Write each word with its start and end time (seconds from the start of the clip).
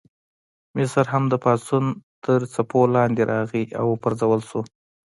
مصر 0.75 1.05
هم 1.13 1.23
د 1.29 1.33
پاڅون 1.43 1.85
تر 2.25 2.39
څپو 2.53 2.81
لاندې 2.95 3.23
راغی 3.31 3.63
او 3.79 3.85
وپرځول 3.93 4.39
شو. 4.49 4.61